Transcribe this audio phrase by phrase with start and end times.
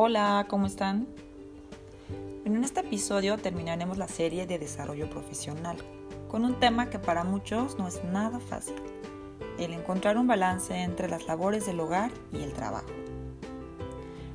[0.00, 1.08] Hola, ¿cómo están?
[2.44, 5.76] en este episodio terminaremos la serie de desarrollo profesional
[6.28, 8.76] con un tema que para muchos no es nada fácil,
[9.58, 12.86] el encontrar un balance entre las labores del hogar y el trabajo.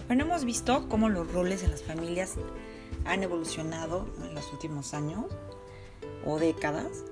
[0.08, 2.36] Bueno, hemos visto cómo los roles en las familias
[3.06, 5.28] han evolucionado en los últimos años
[6.26, 7.06] o décadas.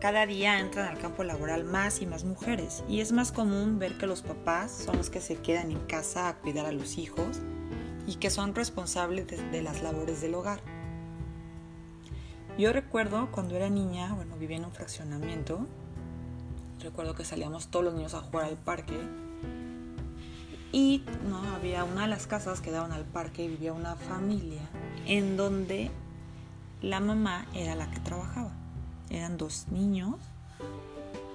[0.00, 3.96] Cada día entran al campo laboral más y más mujeres y es más común ver
[3.96, 7.40] que los papás son los que se quedan en casa a cuidar a los hijos
[8.06, 10.60] y que son responsables de, las labores del hogar.
[12.58, 15.66] Yo recuerdo cuando era niña, bueno, vivía en un fraccionamiento,
[16.80, 18.98] recuerdo que salíamos todos los niños a jugar al parque
[20.72, 24.68] y no había una de las casas que daban al parque y vivía una familia
[25.06, 25.90] en donde
[26.82, 28.55] la mamá era la que trabajaba.
[29.10, 30.16] Eran dos niños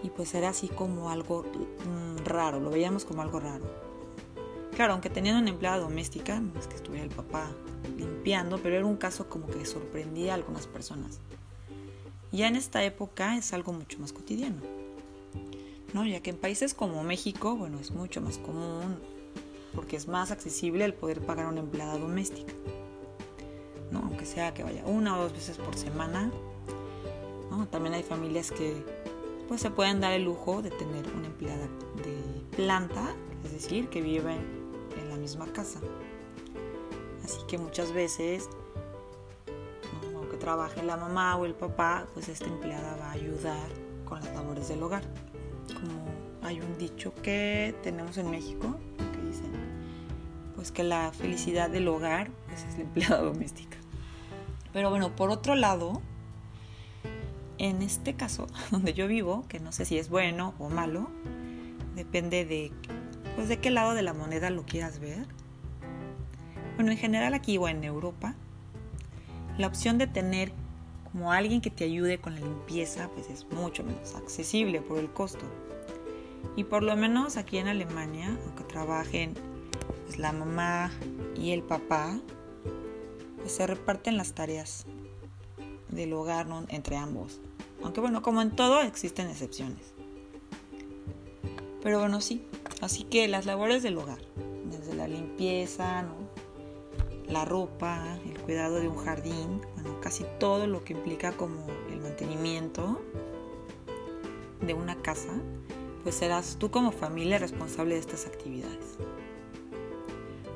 [0.04, 3.66] y pues era así como algo mm, raro, lo veíamos como algo raro.
[4.76, 7.52] Claro, aunque tenían una empleada doméstica, no es que estuviera el papá
[7.98, 11.20] limpiando, pero era un caso como que sorprendía a algunas personas.
[12.32, 14.62] Ya en esta época es algo mucho más cotidiano,
[15.94, 16.06] ¿no?
[16.06, 18.98] Ya que en países como México, bueno, es mucho más común
[19.76, 22.54] porque es más accesible el poder pagar una empleada doméstica,
[23.92, 24.00] ¿no?
[24.00, 26.32] Aunque sea que vaya una o dos veces por semana.
[27.72, 28.86] También hay familias que
[29.48, 31.68] pues se pueden dar el lujo de tener una empleada
[32.04, 34.38] de planta, es decir, que vive
[35.22, 35.80] misma casa.
[37.24, 38.50] Así que muchas veces,
[40.16, 43.70] aunque trabaje la mamá o el papá, pues esta empleada va a ayudar
[44.04, 45.04] con las labores del hogar.
[45.74, 49.52] Como hay un dicho que tenemos en México que dicen,
[50.56, 53.78] pues que la felicidad del hogar pues es la empleada doméstica.
[54.74, 56.02] Pero bueno, por otro lado,
[57.62, 61.08] en este caso donde yo vivo, que no sé si es bueno o malo,
[61.96, 62.72] depende de
[63.36, 65.26] pues de qué lado de la moneda lo quieras ver.
[66.76, 68.36] Bueno, en general aquí o en Europa,
[69.58, 70.52] la opción de tener
[71.12, 75.12] como alguien que te ayude con la limpieza pues es mucho menos accesible por el
[75.12, 75.46] costo.
[76.56, 79.36] Y por lo menos aquí en Alemania, aunque trabajen
[80.06, 80.90] pues, la mamá
[81.36, 82.20] y el papá,
[83.38, 84.88] pues se reparten las tareas
[85.90, 87.40] del hogar entre ambos.
[87.84, 89.94] Aunque bueno, como en todo existen excepciones.
[91.82, 92.46] Pero bueno, sí,
[92.82, 94.18] Así que las labores del hogar,
[94.66, 96.04] desde la limpieza,
[97.28, 102.02] la ropa, el cuidado de un jardín, bueno, casi todo lo que implica como el
[102.02, 103.00] mantenimiento
[104.62, 105.30] de una casa,
[106.02, 108.98] pues serás tú como familia responsable de estas actividades.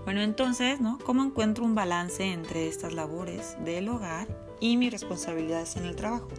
[0.03, 0.97] Bueno, entonces, ¿no?
[1.05, 4.27] ¿Cómo encuentro un balance entre estas labores del hogar
[4.59, 6.29] y mis responsabilidades en el trabajo?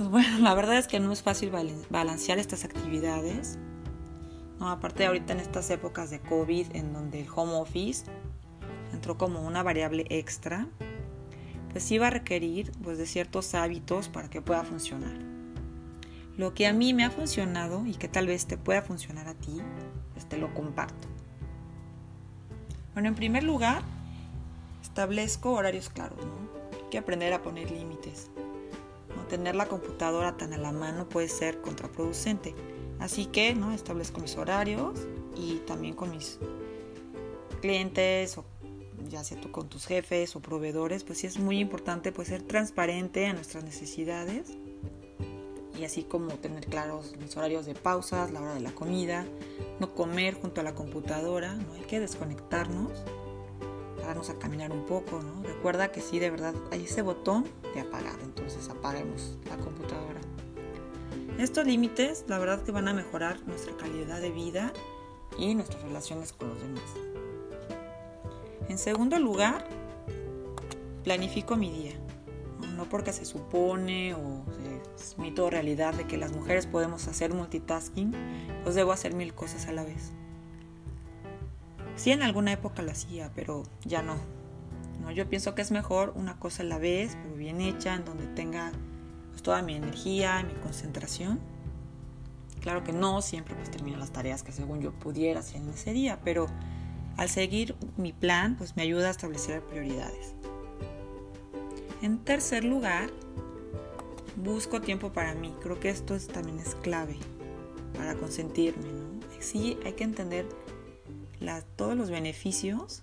[0.00, 1.52] Pues bueno, la verdad es que no es fácil
[1.90, 3.58] balancear estas actividades.
[4.58, 8.06] No, aparte ahorita en estas épocas de COVID en donde el home office
[8.94, 10.66] entró como una variable extra,
[11.70, 15.18] pues sí va a requerir pues, de ciertos hábitos para que pueda funcionar.
[16.38, 19.34] Lo que a mí me ha funcionado y que tal vez te pueda funcionar a
[19.34, 19.60] ti,
[20.14, 21.08] pues te lo comparto.
[22.94, 23.82] Bueno, en primer lugar,
[24.80, 26.78] establezco horarios claros, ¿no?
[26.78, 28.30] Hay que aprender a poner límites
[29.30, 32.54] tener la computadora tan a la mano puede ser contraproducente.
[32.98, 33.72] Así que ¿no?
[33.72, 34.98] establezco mis horarios
[35.34, 36.38] y también con mis
[37.62, 38.44] clientes o
[39.08, 42.42] ya sea tú con tus jefes o proveedores, pues sí es muy importante pues ser
[42.42, 44.50] transparente a nuestras necesidades
[45.78, 49.24] y así como tener claros mis horarios de pausas, la hora de la comida,
[49.78, 52.92] no comer junto a la computadora, no hay que desconectarnos
[54.10, 55.42] a caminar un poco, ¿no?
[55.42, 57.44] Recuerda que sí, de verdad, hay ese botón
[57.74, 60.20] de apagar, entonces apaguemos la computadora.
[61.38, 64.72] Estos límites, la verdad que van a mejorar nuestra calidad de vida
[65.38, 66.82] y nuestras relaciones con los demás.
[68.68, 69.66] En segundo lugar,
[71.04, 71.94] planifico mi día.
[72.76, 74.44] No porque se supone o
[74.96, 78.12] es mito o realidad de que las mujeres podemos hacer multitasking,
[78.64, 80.12] pues debo hacer mil cosas a la vez.
[82.00, 84.16] Sí, en alguna época lo hacía, pero ya no.
[85.02, 85.10] no.
[85.10, 88.26] Yo pienso que es mejor una cosa a la vez, pero bien hecha, en donde
[88.28, 88.72] tenga
[89.28, 91.40] pues, toda mi energía, mi concentración.
[92.62, 95.92] Claro que no siempre pues termino las tareas que según yo pudiera hacer en ese
[95.92, 96.46] día, pero
[97.18, 100.34] al seguir mi plan pues me ayuda a establecer prioridades.
[102.00, 103.10] En tercer lugar,
[104.36, 105.54] busco tiempo para mí.
[105.60, 107.18] Creo que esto también es clave
[107.94, 108.90] para consentirme.
[108.90, 109.20] ¿no?
[109.38, 110.46] Sí, hay que entender
[111.76, 113.02] todos los beneficios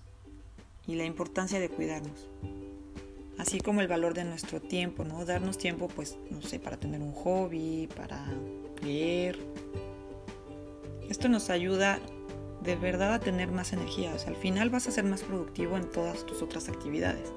[0.86, 2.28] y la importancia de cuidarnos.
[3.36, 5.24] Así como el valor de nuestro tiempo, ¿no?
[5.24, 8.24] Darnos tiempo, pues, no sé, para tener un hobby, para
[8.82, 9.38] leer.
[11.08, 12.00] Esto nos ayuda
[12.62, 14.12] de verdad a tener más energía.
[14.14, 17.32] O sea, al final vas a ser más productivo en todas tus otras actividades.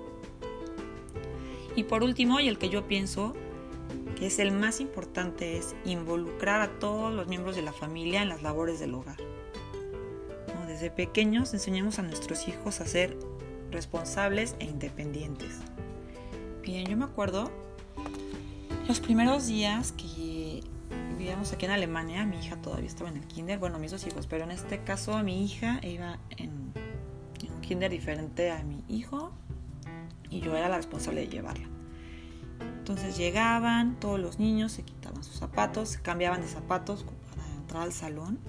[1.75, 3.33] Y por último, y el que yo pienso
[4.18, 8.30] que es el más importante, es involucrar a todos los miembros de la familia en
[8.30, 9.18] las labores del hogar.
[10.67, 13.17] Desde pequeños enseñamos a nuestros hijos a ser
[13.71, 15.59] responsables e independientes.
[16.61, 17.51] Bien, yo me acuerdo
[18.87, 20.61] los primeros días que
[21.17, 24.27] vivíamos aquí en Alemania, mi hija todavía estaba en el kinder, bueno, mis dos hijos,
[24.27, 26.73] pero en este caso mi hija iba en,
[27.49, 29.31] un kinder diferente a mi hijo
[30.29, 31.67] y yo era la responsable de llevarla.
[32.79, 37.83] Entonces llegaban todos los niños, se quitaban sus zapatos, se cambiaban de zapatos para entrar
[37.83, 38.39] al salón.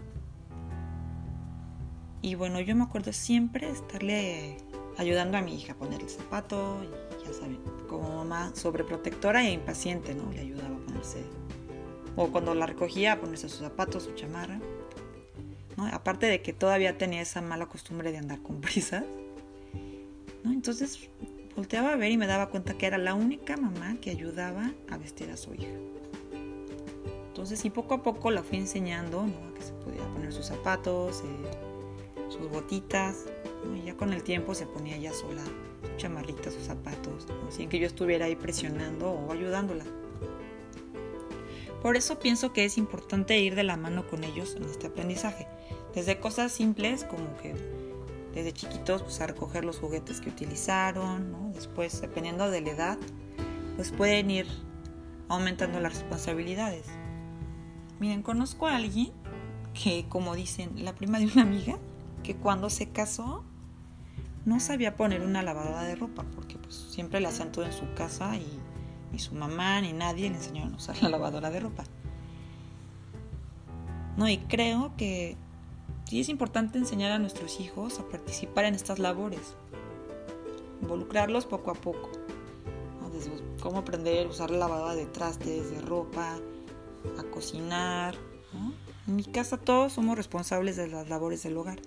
[2.23, 4.57] Y bueno, yo me acuerdo siempre estarle
[4.97, 7.59] ayudando a mi hija a ponerle zapato, y ya saben,
[7.89, 10.31] como mamá sobreprotectora e impaciente, ¿no?
[10.33, 11.25] Le ayudaba a ponerse
[12.17, 14.61] o cuando la recogía a ponerse sus zapatos, su chamarra.
[15.77, 15.87] ¿no?
[15.87, 19.05] Aparte de que todavía tenía esa mala costumbre de andar con prisas.
[20.45, 20.53] ¿no?
[20.53, 21.09] Entonces
[21.57, 24.97] volteaba a ver y me daba cuenta que era la única mamá que ayudaba a
[24.97, 25.73] vestir a su hija.
[27.29, 29.49] Entonces, y poco a poco la fui enseñando ¿no?
[29.49, 31.72] a que se podía poner sus zapatos, eh,
[32.43, 33.27] sus botitas.
[33.77, 37.79] Y ya con el tiempo se ponía ella sola su chamarrita, sus zapatos, sin que
[37.79, 39.85] yo estuviera ahí presionando o ayudándola.
[41.81, 45.47] Por eso pienso que es importante ir de la mano con ellos en este aprendizaje.
[45.95, 47.55] Desde cosas simples como que
[48.35, 52.99] desde chiquitos pues a recoger los juguetes que utilizaron, después dependiendo de la edad
[53.77, 54.47] pues pueden ir
[55.29, 56.87] aumentando las responsabilidades.
[57.99, 59.13] Miren, conozco a alguien
[59.73, 61.79] que como dicen, la prima de una amiga,
[62.23, 63.45] que cuando se casó
[64.45, 67.93] no sabía poner una lavadora de ropa porque pues siempre la hacían todo en su
[67.95, 68.47] casa y
[69.13, 71.85] ni su mamá, ni nadie le enseñaron a usar la lavadora de ropa.
[74.17, 75.37] No, y creo que
[76.07, 79.55] sí es importante enseñar a nuestros hijos a participar en estas labores,
[80.81, 82.11] involucrarlos poco a poco,
[83.13, 83.31] desde
[83.61, 86.39] cómo aprender a usar la lavadora de trastes, de ropa,
[87.19, 88.15] a cocinar.
[89.07, 91.81] En mi casa todos somos responsables de las labores del hogar.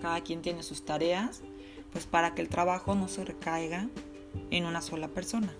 [0.00, 1.42] Cada quien tiene sus tareas,
[1.92, 3.88] pues para que el trabajo no se recaiga
[4.50, 5.52] en una sola persona.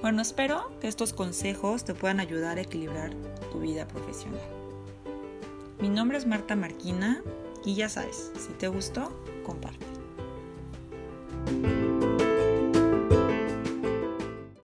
[0.00, 3.10] Bueno, espero que estos consejos te puedan ayudar a equilibrar
[3.52, 4.40] tu vida profesional.
[5.80, 7.22] Mi nombre es Marta Marquina
[7.64, 9.10] y ya sabes, si te gustó,
[9.44, 9.86] comparte.